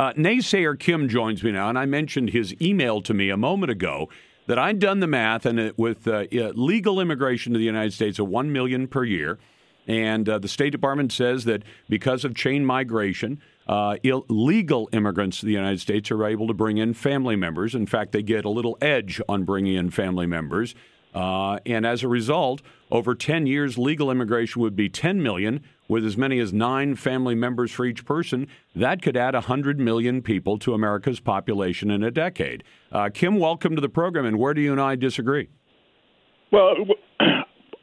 Uh, 0.00 0.14
naysayer 0.14 0.78
Kim 0.78 1.10
joins 1.10 1.44
me 1.44 1.52
now, 1.52 1.68
and 1.68 1.78
I 1.78 1.84
mentioned 1.84 2.30
his 2.30 2.54
email 2.58 3.02
to 3.02 3.12
me 3.12 3.28
a 3.28 3.36
moment 3.36 3.70
ago 3.70 4.08
that 4.46 4.58
I'd 4.58 4.78
done 4.78 5.00
the 5.00 5.06
math, 5.06 5.44
and 5.44 5.60
it, 5.60 5.78
with 5.78 6.08
uh, 6.08 6.24
legal 6.54 7.00
immigration 7.00 7.52
to 7.52 7.58
the 7.58 7.66
United 7.66 7.92
States 7.92 8.18
of 8.18 8.26
one 8.26 8.50
million 8.50 8.88
per 8.88 9.04
year, 9.04 9.38
and 9.86 10.26
uh, 10.26 10.38
the 10.38 10.48
State 10.48 10.70
Department 10.70 11.12
says 11.12 11.44
that 11.44 11.64
because 11.90 12.24
of 12.24 12.34
chain 12.34 12.64
migration, 12.64 13.42
uh, 13.68 13.96
illegal 14.02 14.88
immigrants 14.94 15.40
to 15.40 15.44
the 15.44 15.52
United 15.52 15.80
States 15.80 16.10
are 16.10 16.24
able 16.24 16.46
to 16.46 16.54
bring 16.54 16.78
in 16.78 16.94
family 16.94 17.36
members. 17.36 17.74
In 17.74 17.84
fact, 17.84 18.12
they 18.12 18.22
get 18.22 18.46
a 18.46 18.50
little 18.50 18.78
edge 18.80 19.20
on 19.28 19.44
bringing 19.44 19.74
in 19.74 19.90
family 19.90 20.26
members. 20.26 20.74
Uh, 21.14 21.58
and 21.66 21.84
as 21.84 22.02
a 22.02 22.08
result, 22.08 22.62
over 22.90 23.14
10 23.14 23.46
years, 23.46 23.76
legal 23.76 24.10
immigration 24.10 24.62
would 24.62 24.76
be 24.76 24.88
10 24.88 25.22
million, 25.22 25.62
with 25.90 26.06
as 26.06 26.16
many 26.16 26.38
as 26.38 26.52
nine 26.52 26.94
family 26.94 27.34
members 27.34 27.72
for 27.72 27.84
each 27.84 28.04
person. 28.04 28.46
That 28.76 29.02
could 29.02 29.16
add 29.16 29.34
100 29.34 29.80
million 29.80 30.22
people 30.22 30.56
to 30.60 30.72
America's 30.72 31.18
population 31.18 31.90
in 31.90 32.04
a 32.04 32.12
decade. 32.12 32.62
Uh, 32.92 33.10
Kim, 33.12 33.40
welcome 33.40 33.74
to 33.74 33.80
the 33.80 33.88
program. 33.88 34.24
And 34.24 34.38
where 34.38 34.54
do 34.54 34.60
you 34.60 34.70
and 34.70 34.80
I 34.80 34.94
disagree? 34.94 35.48
Well, 36.52 36.76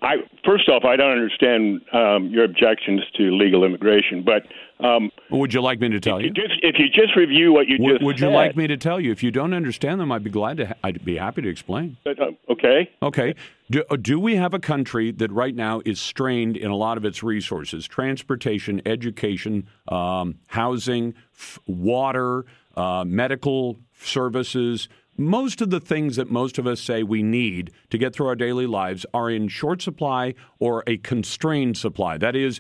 I 0.02 0.16
first 0.46 0.70
off, 0.70 0.86
I 0.86 0.96
don't 0.96 1.12
understand 1.12 1.82
um, 1.92 2.30
your 2.30 2.46
objections 2.46 3.02
to 3.18 3.24
legal 3.32 3.66
immigration, 3.66 4.24
but 4.24 4.44
um, 4.86 5.12
would 5.32 5.54
you 5.54 5.62
like 5.62 5.82
me 5.82 5.90
to 5.90 6.00
tell 6.00 6.18
if 6.18 6.24
you? 6.24 6.28
you 6.28 6.34
just, 6.34 6.60
if 6.62 6.76
you 6.78 6.86
just 6.88 7.16
review 7.18 7.52
what 7.52 7.68
you 7.68 7.78
would, 7.80 7.94
just 7.94 8.04
would 8.04 8.20
said, 8.20 8.30
you 8.30 8.32
like 8.32 8.56
me 8.56 8.68
to 8.68 8.78
tell 8.78 9.02
you? 9.02 9.12
If 9.12 9.22
you 9.24 9.32
don't 9.32 9.54
understand 9.54 10.00
them, 10.00 10.12
I'd 10.12 10.24
be 10.24 10.30
glad 10.30 10.58
to. 10.58 10.76
I'd 10.84 11.04
be 11.04 11.18
happy 11.18 11.42
to 11.42 11.50
explain. 11.50 11.98
But, 12.04 12.22
uh, 12.22 12.32
okay. 12.52 12.90
Okay. 13.02 13.36
Do, 13.70 13.84
uh, 13.90 13.98
do 13.98 14.20
we 14.20 14.38
have 14.38 14.54
a 14.54 14.60
country 14.60 15.12
that 15.12 15.32
right 15.32 15.54
now 15.54 15.82
is 15.86 16.00
strained 16.00 16.56
in 16.56 16.72
a 16.72 16.76
lot 16.76 16.98
of 16.98 17.04
its 17.04 17.22
resources? 17.22 17.88
Transportation, 17.88 18.82
education, 18.86 19.68
um, 19.90 20.36
housing, 20.48 21.14
f- 21.36 21.60
water, 21.66 22.46
uh, 22.76 23.04
medical 23.06 23.78
services 24.00 24.88
most 25.18 25.62
of 25.62 25.72
the 25.72 25.80
things 25.80 26.16
that 26.16 26.30
most 26.30 26.60
of 26.60 26.68
us 26.68 26.80
say 26.80 27.02
we 27.02 27.24
need 27.24 27.72
to 27.90 27.98
get 27.98 28.14
through 28.14 28.28
our 28.28 28.36
daily 28.36 28.68
lives 28.68 29.06
are 29.14 29.30
in 29.30 29.48
short 29.48 29.82
supply 29.82 30.36
or 30.60 30.84
a 30.86 30.98
constrained 30.98 31.76
supply. 31.76 32.18
That 32.18 32.36
is, 32.36 32.60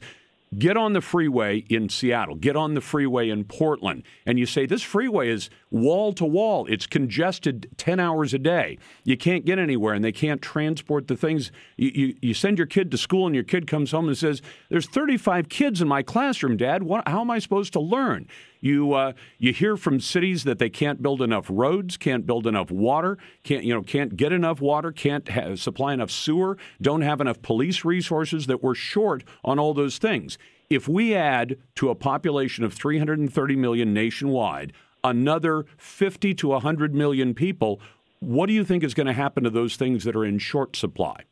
Get 0.58 0.78
on 0.78 0.94
the 0.94 1.02
freeway 1.02 1.58
in 1.70 1.90
Seattle, 1.90 2.36
get 2.36 2.56
on 2.56 2.73
the 2.73 2.80
freeway 2.80 3.30
in 3.30 3.44
Portland, 3.44 4.03
and 4.26 4.40
you 4.40 4.45
say, 4.45 4.66
This 4.66 4.81
freeway 4.81 5.28
is 5.28 5.50
wall 5.72 6.14
to 6.14 6.26
wall. 6.26 6.66
It's 6.67 6.88
congested 6.88 7.70
10 7.76 8.00
hours 8.00 8.34
a 8.34 8.40
day. 8.40 8.78
You 9.03 9.18
can't 9.18 9.44
get 9.44 9.59
anywhere, 9.59 9.94
and 9.94 10.06
they 10.06 10.14
can't 10.14 10.42
transport 10.42 11.09
the 11.09 11.18
things. 11.18 11.52
You, 11.75 11.92
you, 11.94 12.16
you 12.22 12.34
send 12.34 12.58
your 12.58 12.68
kid 12.68 12.92
to 12.92 12.98
school, 12.98 13.25
and 13.25 13.36
your 13.36 13.44
kid 13.44 13.68
comes 13.68 13.92
home 13.92 14.08
and 14.08 14.18
says, 14.18 14.42
There's 14.70 14.88
35 14.88 15.50
kids 15.50 15.81
in 15.81 15.88
my 15.90 16.02
classroom, 16.02 16.56
Dad. 16.56 16.84
What, 16.84 17.06
how 17.09 17.20
am 17.20 17.30
I 17.30 17.40
supposed 17.40 17.73
to 17.73 17.81
learn? 17.81 18.28
You 18.68 18.94
uh, 18.94 19.14
you 19.38 19.54
hear 19.54 19.78
from 19.78 20.02
cities 20.02 20.44
that 20.44 20.60
they 20.60 20.70
can't 20.70 21.02
build 21.02 21.22
enough 21.22 21.46
roads, 21.50 21.96
can't 21.96 22.26
build 22.26 22.46
enough 22.46 22.70
water, 22.70 23.18
can't 23.44 23.64
you 23.64 23.74
know 23.74 23.82
can't 23.82 24.18
get 24.18 24.34
enough 24.34 24.59
water, 24.59 24.92
can't 24.92 25.30
have, 25.30 25.59
supply 25.62 25.94
enough 25.94 26.12
sewer, 26.12 26.58
don't 26.82 27.02
have 27.02 27.22
enough 27.22 27.42
police 27.42 27.86
resources. 27.86 28.46
That 28.48 28.62
we're 28.62 28.76
short 28.76 29.24
on 29.46 29.58
all 29.58 29.74
those 29.74 29.98
things. 29.98 30.38
If 30.70 30.86
we 30.90 31.16
add 31.16 31.58
to 31.76 31.90
a 31.90 31.96
population 31.96 32.66
of 32.66 32.74
330 32.74 33.56
million 33.56 33.94
nationwide 33.94 34.74
another 35.02 35.66
50 35.78 36.34
to 36.34 36.48
100 36.50 36.94
million 36.94 37.34
people, 37.34 37.80
what 38.20 38.48
do 38.48 38.54
you 38.54 38.66
think 38.66 38.84
is 38.84 38.94
going 38.94 39.08
to 39.08 39.14
happen 39.14 39.46
to 39.46 39.50
those 39.50 39.78
things 39.78 40.04
that 40.04 40.14
are 40.14 40.26
in 40.26 40.40
short 40.40 40.76
supply? 40.76 41.24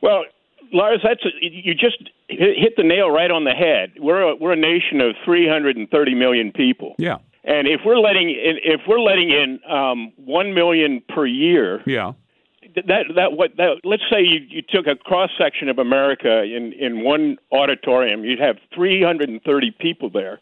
Well, 0.00 0.24
Lars, 0.72 1.00
that's 1.02 1.24
a, 1.24 1.28
you 1.40 1.74
just 1.74 2.10
hit 2.28 2.74
the 2.76 2.82
nail 2.82 3.10
right 3.10 3.30
on 3.30 3.44
the 3.44 3.52
head. 3.52 3.92
We're 3.98 4.22
a, 4.22 4.36
we're 4.36 4.52
a 4.52 4.56
nation 4.56 5.00
of 5.00 5.14
330 5.24 6.14
million 6.14 6.52
people. 6.52 6.94
Yeah. 6.98 7.18
And 7.44 7.68
if 7.68 7.80
we're 7.84 7.98
letting 7.98 8.34
if 8.34 8.80
we're 8.88 9.00
letting 9.00 9.30
in 9.30 9.60
um, 9.70 10.12
one 10.16 10.54
million 10.54 11.02
per 11.06 11.26
year, 11.26 11.82
yeah, 11.84 12.12
that 12.74 13.04
that 13.14 13.32
what 13.32 13.56
that 13.58 13.80
let's 13.84 14.02
say 14.10 14.22
you, 14.22 14.40
you 14.48 14.62
took 14.62 14.86
a 14.86 14.96
cross 14.96 15.28
section 15.36 15.68
of 15.68 15.78
America 15.78 16.42
in 16.42 16.72
in 16.72 17.04
one 17.04 17.36
auditorium, 17.52 18.24
you'd 18.24 18.40
have 18.40 18.56
330 18.74 19.70
people 19.78 20.08
there. 20.08 20.40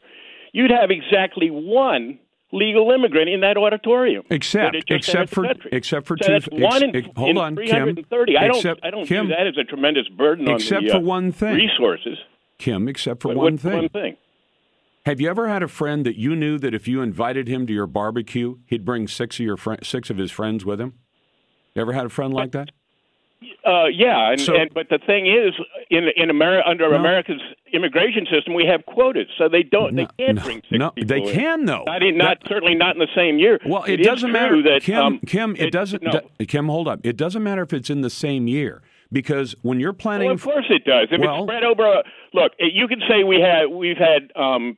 You'd 0.53 0.71
have 0.71 0.91
exactly 0.91 1.51
one 1.51 2.21
legal 2.53 2.91
immigrant 2.91 3.29
in 3.29 3.41
that 3.41 3.57
auditorium. 3.57 4.25
Except, 4.31 4.77
except 4.89 5.31
for, 5.31 5.47
except 5.73 6.07
for 6.07 6.17
so 6.21 6.27
two. 6.27 6.33
That's 6.33 6.49
one 6.51 6.83
ex, 6.97 7.09
in, 7.09 7.13
hold 7.17 7.31
in 7.31 7.39
on, 7.39 7.57
330. 7.57 8.33
Kim. 8.33 8.43
I 8.43 8.47
don't, 8.47 8.57
except, 8.57 8.81
I 8.85 8.91
don't 8.91 9.07
Kim, 9.07 9.27
view 9.27 9.35
that 9.37 9.47
as 9.47 9.57
a 9.57 9.65
tremendous 9.65 10.09
burden 10.09 10.49
except 10.49 10.79
on 10.79 10.85
the 10.85 10.91
for 10.93 10.97
uh, 10.99 11.01
one 11.01 11.33
thing. 11.33 11.55
resources. 11.57 12.19
Kim, 12.59 12.87
except 12.89 13.23
for 13.23 13.29
But 13.29 13.37
one 13.39 13.59
thing. 13.59 13.73
One 13.73 13.89
thing. 13.89 14.17
Have 15.05 15.21
you 15.21 15.29
ever 15.29 15.49
had 15.49 15.65
a 15.65 15.69
friend 15.69 16.07
that 16.07 16.17
you 16.17 16.37
knew 16.37 16.59
that 16.59 16.75
if 16.75 16.87
you 16.87 17.01
invited 17.03 17.49
him 17.49 17.67
to 17.67 17.73
your 17.73 17.89
barbecue, 17.89 18.59
he'd 18.67 18.85
bring 18.85 19.09
six 19.09 19.41
of 19.41 19.45
your 19.45 19.57
fr- 19.57 19.83
six 19.83 20.11
of 20.11 20.17
his 20.17 20.31
friends 20.31 20.65
with 20.65 20.81
him? 20.81 20.95
You 21.75 21.83
ever 21.83 21.93
had 21.93 22.07
a 22.07 22.11
friend 22.11 22.33
like 22.33 22.53
that? 22.53 22.71
Uh, 23.65 23.85
yeah, 23.87 24.31
and, 24.33 24.41
So- 24.41 24.55
and 24.57 24.73
but 24.75 24.89
the 24.89 24.99
thing 24.99 25.27
is, 25.27 25.53
in 25.91 26.09
in 26.17 26.31
America, 26.31 26.69
under 26.69 26.89
No. 26.91 26.97
America's 26.97 27.41
immigration 27.73 28.27
system, 28.31 28.55
we 28.55 28.65
have 28.67 28.85
quotas, 28.87 29.27
so 29.39 29.49
they 29.49 29.63
don't, 29.63 29.95
No, 29.95 30.03
they 30.03 30.25
can't 30.25 30.39
no, 30.39 30.45
bring 30.45 30.57
six 30.69 30.73
no, 30.79 30.91
people 30.91 31.09
they 31.09 31.23
in. 31.23 31.35
can 31.35 31.65
though. 31.65 31.85
Not, 31.87 32.03
in, 32.03 32.17
not 32.19 32.41
That- 32.41 32.49
certainly 32.49 32.75
not 32.75 32.95
in 32.97 33.01
the 33.01 33.09
same 33.15 33.39
year. 33.39 33.61
Well, 33.65 33.85
it 33.85 33.99
doesn't 33.99 34.31
matter, 34.33 34.61
That, 34.63 34.83
Kim. 34.83 34.99
um, 34.99 35.21
Kim, 35.27 35.57
it, 35.59 35.71
doesn't. 35.73 36.03
No. 36.03 36.21
d- 36.39 36.47
Kim, 36.47 36.67
hold 36.69 36.89
up. 36.89 37.01
It 37.05 37.17
doesn't 37.17 37.43
matter 37.43 37.63
if 37.63 37.73
it's 37.73 37.91
in 37.91 38.01
the 38.03 38.11
same 38.11 38.47
year 38.49 38.83
because 39.11 39.55
when 39.63 39.79
you're 39.81 39.93
planning. 39.93 40.27
Well, 40.27 40.35
of 40.35 40.43
course 40.43 40.67
it 40.71 40.85
does. 40.85 41.09
If 41.11 41.21
Well- 41.21 41.37
it's 41.37 41.45
spread 41.45 41.65
over, 41.65 41.85
a, 41.85 42.03
look, 42.35 42.53
you 42.59 42.89
can 42.89 43.01
say 43.09 43.25
we 43.25 43.41
had 43.41 43.67
we've 43.69 43.97
had, 43.99 44.31
um, 44.37 44.77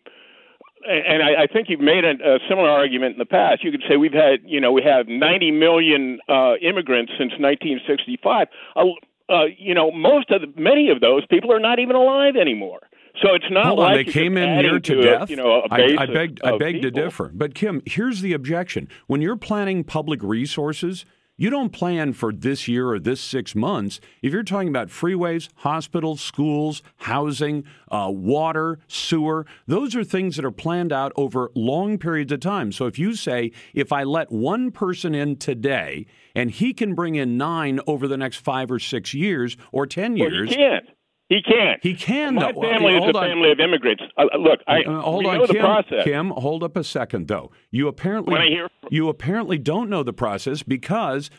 and 0.86 1.22
I, 1.22 1.44
I 1.44 1.46
think 1.46 1.68
you've 1.68 1.80
made 1.80 2.04
a, 2.04 2.10
a 2.10 2.38
similar 2.48 2.68
argument 2.68 3.12
in 3.14 3.18
the 3.18 3.26
past. 3.26 3.64
You 3.64 3.70
could 3.70 3.82
say 3.88 3.96
we've 3.96 4.12
had, 4.12 4.40
you 4.44 4.60
know, 4.60 4.72
we 4.72 4.82
have 4.82 5.08
90 5.08 5.50
million 5.52 6.18
uh, 6.28 6.54
immigrants 6.60 7.12
since 7.18 7.32
1965. 7.38 8.48
Uh, 8.76 8.84
uh, 9.28 9.44
you 9.56 9.74
know, 9.74 9.90
most 9.90 10.30
of 10.30 10.42
the, 10.42 10.52
many 10.60 10.90
of 10.90 11.00
those 11.00 11.24
people 11.26 11.52
are 11.52 11.60
not 11.60 11.78
even 11.78 11.96
alive 11.96 12.36
anymore. 12.36 12.80
So 13.22 13.32
it's 13.32 13.44
not 13.50 13.66
Hold 13.66 13.78
like 13.78 13.90
on, 13.90 14.04
they 14.04 14.12
came 14.12 14.36
in 14.36 14.60
near 14.60 14.80
to, 14.80 14.98
a, 14.98 15.02
death. 15.02 15.30
you 15.30 15.36
know, 15.36 15.62
a 15.62 15.68
I, 15.70 16.02
I 16.02 16.06
beg, 16.06 16.40
I 16.42 16.58
beg 16.58 16.82
to 16.82 16.90
differ. 16.90 17.30
But 17.32 17.54
Kim, 17.54 17.80
here's 17.86 18.22
the 18.22 18.32
objection: 18.32 18.88
when 19.06 19.22
you're 19.22 19.36
planning 19.36 19.84
public 19.84 20.20
resources, 20.20 21.06
you 21.36 21.50
don't 21.50 21.70
plan 21.70 22.12
for 22.12 22.32
this 22.32 22.68
year 22.68 22.90
or 22.90 22.98
this 22.98 23.20
six 23.20 23.54
months. 23.54 24.00
If 24.22 24.32
you're 24.32 24.42
talking 24.42 24.68
about 24.68 24.88
freeways, 24.88 25.48
hospitals, 25.56 26.20
schools, 26.20 26.82
housing, 26.96 27.64
uh, 27.90 28.10
water, 28.12 28.78
sewer, 28.86 29.46
those 29.66 29.96
are 29.96 30.04
things 30.04 30.36
that 30.36 30.44
are 30.44 30.50
planned 30.50 30.92
out 30.92 31.12
over 31.16 31.50
long 31.54 31.98
periods 31.98 32.32
of 32.32 32.40
time. 32.40 32.72
So 32.72 32.86
if 32.86 32.98
you 32.98 33.14
say, 33.14 33.52
if 33.72 33.92
I 33.92 34.04
let 34.04 34.30
one 34.30 34.70
person 34.70 35.14
in 35.14 35.36
today 35.36 36.06
and 36.34 36.50
he 36.50 36.72
can 36.72 36.94
bring 36.94 37.16
in 37.16 37.36
nine 37.36 37.80
over 37.86 38.06
the 38.06 38.16
next 38.16 38.38
five 38.38 38.70
or 38.70 38.78
six 38.78 39.14
years 39.14 39.56
or 39.72 39.86
10 39.86 40.14
Well, 40.14 40.30
years, 40.30 40.50
he 40.50 40.56
can't. 40.56 40.86
He 41.28 41.40
can't. 41.42 41.80
he 41.82 41.94
can, 41.94 42.34
My 42.34 42.52
though. 42.52 42.60
family 42.60 42.94
is 42.96 43.02
a 43.02 43.06
on. 43.06 43.12
family 43.14 43.50
of 43.50 43.58
immigrants. 43.58 44.02
Uh, 44.16 44.24
look, 44.38 44.60
I 44.66 44.82
Uh, 44.82 45.00
hold 45.00 45.24
on, 45.26 45.38
know 45.38 45.46
Kim. 45.46 45.54
the 45.56 45.60
process. 45.60 46.04
Kim, 46.04 46.30
hold 46.30 46.62
up 46.62 46.76
a 46.76 46.84
second, 46.84 47.28
though. 47.28 47.50
You 47.70 47.88
apparently 47.88 48.34
hear- 48.48 48.68
you 48.90 49.08
apparently 49.08 49.56
don't 49.58 49.88
know 49.88 50.02
the 50.02 50.12
process 50.12 50.62
because 50.62 51.30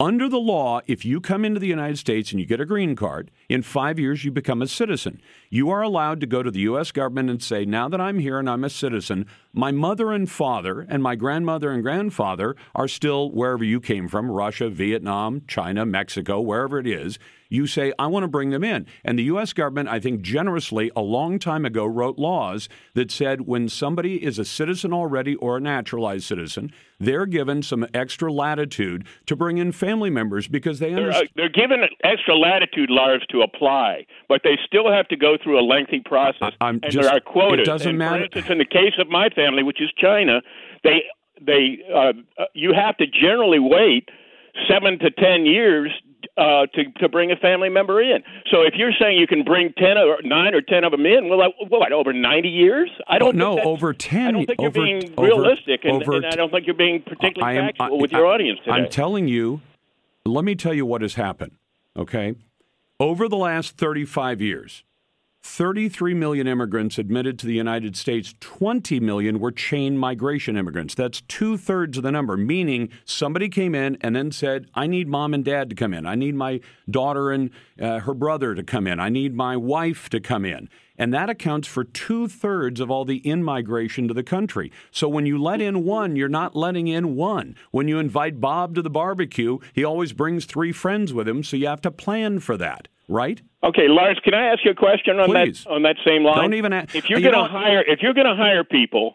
under 0.00 0.28
the 0.28 0.38
law, 0.38 0.80
if 0.86 1.04
you 1.04 1.20
come 1.20 1.44
into 1.44 1.58
the 1.60 1.66
United 1.66 1.96
States 1.98 2.30
and 2.30 2.40
you 2.40 2.46
get 2.46 2.60
a 2.60 2.66
green 2.66 2.96
card, 2.96 3.30
in 3.48 3.62
five 3.62 3.98
years 3.98 4.24
you 4.24 4.30
become 4.30 4.60
a 4.62 4.66
citizen. 4.66 5.20
You 5.50 5.70
are 5.70 5.80
allowed 5.82 6.20
to 6.20 6.26
go 6.26 6.42
to 6.42 6.50
the 6.50 6.60
U.S. 6.60 6.90
government 6.92 7.30
and 7.30 7.42
say, 7.42 7.64
now 7.64 7.88
that 7.88 8.00
I'm 8.00 8.18
here 8.18 8.38
and 8.38 8.48
I'm 8.48 8.64
a 8.64 8.70
citizen, 8.70 9.26
my 9.56 9.72
mother 9.72 10.12
and 10.12 10.30
father 10.30 10.86
and 10.88 11.02
my 11.02 11.16
grandmother 11.16 11.72
and 11.72 11.82
grandfather 11.82 12.54
are 12.74 12.86
still 12.86 13.30
wherever 13.30 13.64
you 13.64 13.80
came 13.80 14.06
from 14.06 14.30
Russia, 14.30 14.68
Vietnam, 14.68 15.42
China, 15.48 15.86
Mexico, 15.86 16.40
wherever 16.40 16.78
it 16.78 16.86
is. 16.86 17.18
You 17.48 17.68
say, 17.68 17.92
I 17.96 18.08
want 18.08 18.24
to 18.24 18.28
bring 18.28 18.50
them 18.50 18.64
in. 18.64 18.86
And 19.04 19.16
the 19.16 19.22
U.S. 19.24 19.52
government, 19.52 19.88
I 19.88 20.00
think 20.00 20.20
generously, 20.20 20.90
a 20.96 21.00
long 21.00 21.38
time 21.38 21.64
ago, 21.64 21.86
wrote 21.86 22.18
laws 22.18 22.68
that 22.94 23.12
said 23.12 23.42
when 23.42 23.68
somebody 23.68 24.16
is 24.24 24.40
a 24.40 24.44
citizen 24.44 24.92
already 24.92 25.36
or 25.36 25.56
a 25.56 25.60
naturalized 25.60 26.24
citizen, 26.24 26.72
they're 26.98 27.24
given 27.24 27.62
some 27.62 27.86
extra 27.94 28.32
latitude 28.32 29.06
to 29.26 29.36
bring 29.36 29.58
in 29.58 29.70
family 29.70 30.10
members 30.10 30.48
because 30.48 30.80
they 30.80 30.92
They're, 30.92 31.12
uh, 31.12 31.22
they're 31.36 31.48
given 31.48 31.84
extra 32.02 32.36
latitude, 32.36 32.90
Lars, 32.90 33.24
to 33.30 33.42
apply, 33.42 34.06
but 34.28 34.40
they 34.42 34.58
still 34.66 34.90
have 34.90 35.06
to 35.06 35.16
go 35.16 35.36
through 35.40 35.60
a 35.60 35.62
lengthy 35.64 36.00
process. 36.00 36.52
I- 36.60 36.66
I'm 36.66 36.80
and 36.82 36.90
just- 36.90 37.06
there 37.08 37.16
are 37.16 37.20
quotas. 37.20 37.60
it 37.60 37.64
doesn't 37.64 37.90
and 37.90 37.98
matter- 37.98 38.18
For 38.18 38.24
instance, 38.24 38.50
in 38.50 38.58
the 38.58 38.64
case 38.64 38.94
of 38.98 39.08
my 39.08 39.28
family, 39.28 39.45
which 39.62 39.80
is 39.80 39.90
China, 39.96 40.40
they 40.84 41.02
they 41.40 41.78
uh, 41.94 42.12
you 42.54 42.72
have 42.74 42.96
to 42.98 43.06
generally 43.06 43.58
wait 43.58 44.08
seven 44.68 44.98
to 44.98 45.10
ten 45.10 45.44
years 45.46 45.90
uh, 46.38 46.66
to 46.74 46.84
to 47.00 47.08
bring 47.08 47.30
a 47.30 47.36
family 47.36 47.68
member 47.68 48.00
in. 48.00 48.22
So 48.50 48.62
if 48.62 48.74
you're 48.76 48.92
saying 48.98 49.18
you 49.18 49.26
can 49.26 49.44
bring 49.44 49.72
ten 49.78 49.96
or 49.98 50.18
nine 50.24 50.54
or 50.54 50.60
ten 50.62 50.82
of 50.84 50.90
them 50.92 51.04
in, 51.06 51.28
well, 51.28 51.52
what 51.68 51.92
over 51.92 52.12
ninety 52.12 52.48
years? 52.48 52.90
I 53.08 53.18
don't. 53.18 53.36
know 53.36 53.54
think 53.56 53.66
over 53.66 53.92
10 53.92 54.26
I 54.26 54.30
don't 54.32 54.46
think 54.46 54.60
over- 54.60 54.62
you're 54.80 54.86
being 55.00 55.14
over- 55.16 55.26
realistic, 55.26 55.84
and, 55.84 56.02
over 56.02 56.16
and 56.16 56.26
I 56.26 56.30
don't 56.36 56.50
think 56.50 56.66
you're 56.66 56.74
being 56.74 57.02
particularly 57.02 57.58
am, 57.58 57.66
factual 57.66 57.98
I- 57.98 58.00
with 58.02 58.12
your 58.12 58.26
I- 58.26 58.34
audience 58.34 58.58
today. 58.60 58.72
I'm 58.72 58.88
telling 58.88 59.28
you, 59.28 59.60
let 60.24 60.44
me 60.44 60.54
tell 60.54 60.74
you 60.74 60.84
what 60.86 61.02
has 61.02 61.14
happened, 61.14 61.52
okay? 61.96 62.34
Over 62.98 63.28
the 63.28 63.36
last 63.36 63.76
35 63.76 64.40
years, 64.40 64.82
33 65.46 66.12
million 66.12 66.48
immigrants 66.48 66.98
admitted 66.98 67.38
to 67.38 67.46
the 67.46 67.54
United 67.54 67.96
States, 67.96 68.34
20 68.40 68.98
million 69.00 69.38
were 69.38 69.52
chain 69.52 69.96
migration 69.96 70.56
immigrants. 70.56 70.94
That's 70.94 71.22
two 71.22 71.56
thirds 71.56 71.96
of 71.96 72.02
the 72.02 72.10
number, 72.10 72.36
meaning 72.36 72.90
somebody 73.04 73.48
came 73.48 73.74
in 73.74 73.96
and 74.00 74.14
then 74.14 74.32
said, 74.32 74.66
I 74.74 74.86
need 74.86 75.08
mom 75.08 75.32
and 75.32 75.44
dad 75.44 75.70
to 75.70 75.76
come 75.76 75.94
in. 75.94 76.04
I 76.04 76.16
need 76.16 76.34
my 76.34 76.60
daughter 76.90 77.30
and 77.30 77.50
uh, 77.80 78.00
her 78.00 78.12
brother 78.12 78.54
to 78.54 78.62
come 78.64 78.86
in. 78.86 78.98
I 78.98 79.08
need 79.08 79.34
my 79.34 79.56
wife 79.56 80.10
to 80.10 80.20
come 80.20 80.44
in. 80.44 80.68
And 80.98 81.14
that 81.14 81.30
accounts 81.30 81.68
for 81.68 81.84
two 81.84 82.26
thirds 82.26 82.80
of 82.80 82.90
all 82.90 83.04
the 83.04 83.18
in 83.18 83.42
migration 83.42 84.08
to 84.08 84.14
the 84.14 84.22
country. 84.22 84.72
So 84.90 85.08
when 85.08 85.26
you 85.26 85.40
let 85.40 85.60
in 85.60 85.84
one, 85.84 86.16
you're 86.16 86.28
not 86.28 86.56
letting 86.56 86.88
in 86.88 87.14
one. 87.14 87.54
When 87.70 87.86
you 87.86 87.98
invite 87.98 88.40
Bob 88.40 88.74
to 88.74 88.82
the 88.82 88.90
barbecue, 88.90 89.58
he 89.72 89.84
always 89.84 90.12
brings 90.12 90.44
three 90.44 90.72
friends 90.72 91.14
with 91.14 91.28
him, 91.28 91.44
so 91.44 91.56
you 91.56 91.68
have 91.68 91.82
to 91.82 91.90
plan 91.90 92.40
for 92.40 92.56
that 92.56 92.88
right? 93.08 93.40
Okay, 93.62 93.88
Lars, 93.88 94.18
can 94.22 94.34
I 94.34 94.46
ask 94.52 94.64
you 94.64 94.70
a 94.70 94.74
question 94.74 95.18
on 95.18 95.28
Please. 95.28 95.64
that 95.64 95.70
on 95.70 95.82
that 95.82 95.96
same 96.04 96.24
line? 96.24 96.36
Don't 96.36 96.54
even 96.54 96.72
ask. 96.72 96.94
If 96.94 97.10
you're 97.10 97.18
you 97.18 97.30
going 97.30 97.44
to 97.44 97.50
hire 97.50 97.82
if 97.82 98.00
you're 98.02 98.14
going 98.14 98.26
to 98.26 98.36
hire 98.36 98.64
people, 98.64 99.14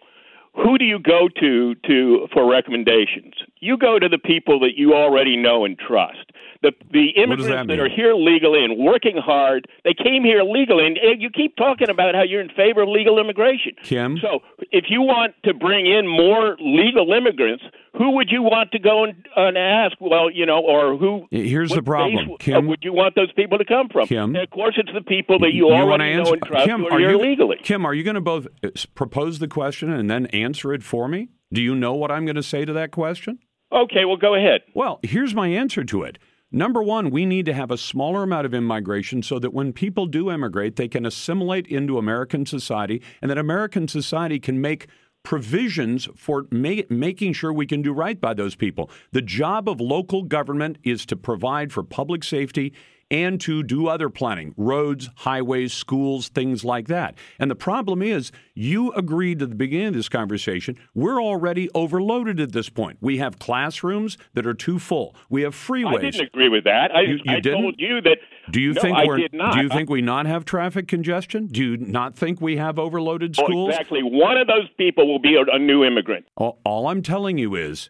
who 0.53 0.77
do 0.77 0.85
you 0.85 0.99
go 0.99 1.29
to 1.39 1.75
to 1.75 2.27
for 2.33 2.49
recommendations? 2.49 3.33
You 3.59 3.77
go 3.77 3.99
to 3.99 4.09
the 4.09 4.17
people 4.17 4.59
that 4.61 4.75
you 4.75 4.93
already 4.93 5.37
know 5.37 5.65
and 5.65 5.77
trust. 5.77 6.31
The 6.61 6.73
the 6.91 7.09
immigrants 7.15 7.47
that, 7.47 7.67
that 7.67 7.79
are 7.79 7.89
here 7.89 8.13
legally 8.13 8.63
and 8.63 8.77
working 8.77 9.17
hard, 9.17 9.67
they 9.83 9.93
came 9.93 10.23
here 10.23 10.43
legally, 10.43 10.85
and 10.85 11.21
you 11.21 11.29
keep 11.29 11.55
talking 11.55 11.89
about 11.89 12.15
how 12.15 12.23
you're 12.23 12.41
in 12.41 12.49
favor 12.49 12.83
of 12.83 12.89
legal 12.89 13.19
immigration. 13.19 13.73
Kim, 13.83 14.17
so 14.21 14.41
if 14.71 14.85
you 14.89 15.01
want 15.01 15.33
to 15.45 15.53
bring 15.53 15.85
in 15.85 16.07
more 16.07 16.57
legal 16.59 17.11
immigrants, 17.13 17.63
who 18.01 18.15
would 18.15 18.31
you 18.31 18.41
want 18.41 18.71
to 18.71 18.79
go 18.79 19.03
and, 19.03 19.27
and 19.35 19.55
ask? 19.55 19.95
Well, 20.01 20.31
you 20.31 20.47
know, 20.47 20.59
or 20.59 20.97
who? 20.97 21.27
Here's 21.29 21.69
the 21.69 21.83
problem, 21.83 22.29
base, 22.29 22.37
Kim. 22.39 22.67
Would 22.67 22.79
you 22.81 22.93
want 22.93 23.13
those 23.13 23.31
people 23.33 23.59
to 23.59 23.65
come 23.65 23.89
from? 23.89 24.07
Kim, 24.07 24.35
and 24.35 24.43
of 24.43 24.49
course, 24.49 24.73
it's 24.77 24.89
the 24.91 25.01
people 25.01 25.37
that 25.39 25.53
you, 25.53 25.67
you 25.67 25.73
already 25.73 26.15
know 26.15 26.33
and 26.33 26.41
trust 26.41 26.65
Kim, 26.65 26.83
are, 26.85 26.93
are 26.93 26.99
you, 26.99 27.19
legally. 27.19 27.57
Kim, 27.61 27.85
are 27.85 27.93
you 27.93 28.03
going 28.03 28.15
to 28.15 28.21
both 28.21 28.47
uh, 28.63 28.69
propose 28.95 29.37
the 29.37 29.47
question 29.47 29.91
and 29.91 30.09
then 30.09 30.25
answer 30.27 30.73
it 30.73 30.81
for 30.81 31.07
me? 31.07 31.29
Do 31.53 31.61
you 31.61 31.75
know 31.75 31.93
what 31.93 32.09
I'm 32.09 32.25
going 32.25 32.37
to 32.37 32.43
say 32.43 32.65
to 32.65 32.73
that 32.73 32.89
question? 32.89 33.37
Okay, 33.71 34.05
well, 34.05 34.17
go 34.17 34.33
ahead. 34.33 34.61
Well, 34.73 34.99
here's 35.03 35.35
my 35.35 35.49
answer 35.49 35.83
to 35.83 36.01
it. 36.01 36.17
Number 36.51 36.81
one, 36.81 37.11
we 37.11 37.27
need 37.27 37.45
to 37.45 37.53
have 37.53 37.69
a 37.69 37.77
smaller 37.77 38.23
amount 38.23 38.47
of 38.47 38.53
immigration 38.55 39.21
so 39.21 39.37
that 39.37 39.53
when 39.53 39.73
people 39.73 40.07
do 40.07 40.31
immigrate, 40.31 40.75
they 40.75 40.87
can 40.87 41.05
assimilate 41.05 41.67
into 41.67 41.99
American 41.99 42.47
society 42.47 43.01
and 43.21 43.29
that 43.29 43.37
American 43.37 43.87
society 43.87 44.39
can 44.39 44.59
make 44.59 44.87
provisions 45.23 46.07
for 46.15 46.47
ma- 46.51 46.81
making 46.89 47.33
sure 47.33 47.53
we 47.53 47.65
can 47.65 47.81
do 47.81 47.93
right 47.93 48.19
by 48.19 48.33
those 48.33 48.55
people. 48.55 48.89
The 49.11 49.21
job 49.21 49.69
of 49.69 49.79
local 49.79 50.23
government 50.23 50.77
is 50.83 51.05
to 51.07 51.15
provide 51.15 51.71
for 51.71 51.83
public 51.83 52.23
safety 52.23 52.73
and 53.11 53.41
to 53.41 53.61
do 53.61 53.87
other 53.87 54.09
planning 54.09 54.53
roads, 54.55 55.09
highways, 55.17 55.73
schools, 55.73 56.29
things 56.29 56.63
like 56.63 56.87
that. 56.87 57.13
And 57.37 57.51
the 57.51 57.55
problem 57.55 58.01
is, 58.01 58.31
you 58.55 58.93
agreed 58.93 59.41
at 59.41 59.49
the 59.49 59.55
beginning 59.55 59.87
of 59.87 59.93
this 59.95 60.07
conversation, 60.07 60.77
we're 60.95 61.21
already 61.21 61.69
overloaded 61.75 62.39
at 62.39 62.53
this 62.53 62.69
point. 62.69 62.97
We 63.01 63.17
have 63.17 63.37
classrooms 63.37 64.17
that 64.33 64.47
are 64.47 64.53
too 64.53 64.79
full. 64.79 65.13
We 65.29 65.41
have 65.41 65.53
freeways. 65.53 65.97
I 65.97 66.01
didn't 66.01 66.21
agree 66.21 66.47
with 66.47 66.63
that. 66.63 66.95
I, 66.95 67.01
you, 67.01 67.19
you 67.25 67.33
I 67.33 67.39
didn't? 67.41 67.61
told 67.61 67.75
you 67.77 68.01
that. 68.01 68.17
Do 68.51 68.61
you 68.61 68.73
no, 68.73 68.81
think 68.81 68.97
I 68.97 69.05
we're, 69.05 69.17
did 69.17 69.33
not. 69.33 69.55
Do 69.55 69.61
you 69.61 69.69
think 69.69 69.89
we 69.89 70.01
not 70.01 70.25
have 70.25 70.45
traffic 70.45 70.87
congestion? 70.87 71.47
Do 71.47 71.63
you 71.63 71.77
not 71.77 72.15
think 72.15 72.41
we 72.41 72.57
have 72.57 72.77
overloaded 72.77 73.35
oh, 73.39 73.43
schools? 73.45 73.69
exactly. 73.69 74.01
One 74.03 74.37
of 74.37 74.47
those 74.47 74.69
people 74.77 75.07
will 75.07 75.19
be 75.19 75.35
a, 75.35 75.55
a 75.55 75.59
new 75.59 75.83
immigrant. 75.83 76.25
All, 76.35 76.59
all 76.65 76.87
I'm 76.87 77.01
telling 77.01 77.37
you 77.37 77.55
is, 77.55 77.89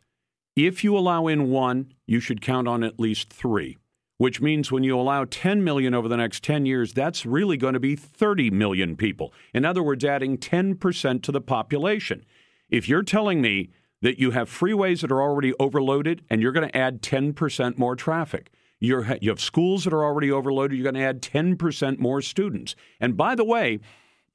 if 0.55 0.83
you 0.83 0.97
allow 0.97 1.27
in 1.27 1.49
one, 1.49 1.93
you 2.05 2.19
should 2.19 2.41
count 2.41 2.67
on 2.67 2.83
at 2.83 2.99
least 2.99 3.31
three 3.31 3.77
which 4.21 4.39
means 4.39 4.71
when 4.71 4.83
you 4.83 4.99
allow 4.99 5.25
10 5.25 5.63
million 5.63 5.95
over 5.95 6.07
the 6.07 6.15
next 6.15 6.43
10 6.43 6.67
years, 6.67 6.93
that's 6.93 7.25
really 7.25 7.57
going 7.57 7.73
to 7.73 7.79
be 7.79 7.95
30 7.95 8.51
million 8.51 8.95
people. 8.95 9.33
In 9.51 9.65
other 9.65 9.81
words, 9.81 10.05
adding 10.05 10.37
10% 10.37 11.23
to 11.23 11.31
the 11.31 11.41
population. 11.41 12.23
If 12.69 12.87
you're 12.87 13.01
telling 13.01 13.41
me 13.41 13.71
that 14.03 14.19
you 14.19 14.29
have 14.29 14.47
freeways 14.47 15.01
that 15.01 15.11
are 15.11 15.23
already 15.23 15.55
overloaded 15.59 16.23
and 16.29 16.39
you're 16.39 16.51
going 16.51 16.69
to 16.69 16.77
add 16.77 17.01
10% 17.01 17.79
more 17.79 17.95
traffic, 17.95 18.51
you're, 18.81 19.17
you 19.21 19.29
have 19.29 19.39
schools 19.39 19.85
that 19.85 19.93
are 19.93 20.03
already 20.03 20.29
overloaded, 20.29 20.77
you're 20.77 20.91
going 20.91 20.95
to 20.95 21.07
add 21.07 21.21
10% 21.21 21.99
more 21.99 22.21
students. 22.21 22.75
And 22.99 23.15
by 23.15 23.35
the 23.35 23.45
way, 23.45 23.79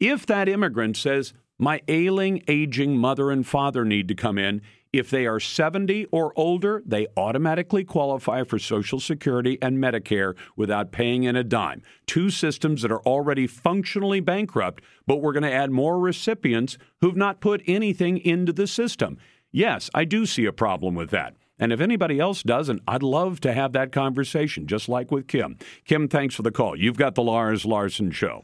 if 0.01 0.25
that 0.27 0.49
immigrant 0.49 0.97
says, 0.97 1.35
my 1.59 1.83
ailing, 1.89 2.43
aging 2.49 2.97
mother 2.97 3.31
and 3.31 3.47
father 3.47 3.85
need 3.85 4.09
to 4.09 4.15
come 4.15 4.39
in, 4.39 4.63
if 4.93 5.11
they 5.11 5.27
are 5.27 5.41
70 5.41 6.07
or 6.07 6.33
older, 6.37 6.83
they 6.87 7.07
automatically 7.17 7.85
qualify 7.85 8.45
for 8.45 8.59
Social 8.59 9.01
Security 9.01 9.59
and 9.61 9.79
Medicare 9.79 10.35
without 10.55 10.93
paying 10.93 11.25
in 11.25 11.35
a 11.35 11.45
dime. 11.45 11.83
Two 12.07 12.31
systems 12.31 12.83
that 12.83 12.93
are 12.93 13.03
already 13.03 13.47
functionally 13.47 14.21
bankrupt, 14.21 14.83
but 15.07 15.17
we're 15.17 15.33
going 15.33 15.43
to 15.43 15.53
add 15.53 15.71
more 15.71 15.99
recipients 15.99 16.79
who've 17.01 17.17
not 17.17 17.41
put 17.41 17.63
anything 17.67 18.19
into 18.19 18.53
the 18.53 18.67
system. 18.67 19.19
Yes, 19.51 19.91
I 19.93 20.05
do 20.05 20.25
see 20.25 20.45
a 20.45 20.53
problem 20.53 20.95
with 20.95 21.11
that. 21.11 21.35
And 21.59 21.73
if 21.73 21.81
anybody 21.81 22.21
else 22.21 22.43
doesn't, 22.43 22.83
I'd 22.87 23.03
love 23.03 23.41
to 23.41 23.53
have 23.53 23.73
that 23.73 23.93
conversation, 23.93 24.67
just 24.67 24.89
like 24.89 25.11
with 25.11 25.27
Kim. 25.27 25.57
Kim, 25.85 26.09
thanks 26.09 26.35
for 26.35 26.43
the 26.43 26.51
call. 26.51 26.77
You've 26.77 26.99
got 26.99 27.15
the 27.15 27.23
Lars 27.23 27.65
Larson 27.65 28.11
Show. 28.11 28.43